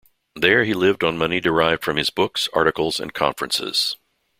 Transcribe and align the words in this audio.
There 0.35 0.63
he 0.63 0.73
lived 0.73 1.03
on 1.03 1.15
money 1.15 1.39
derived 1.39 1.83
from 1.83 1.97
his 1.97 2.09
books, 2.09 2.49
articles 2.53 2.99
and 2.99 3.13
conferences. 3.13 3.97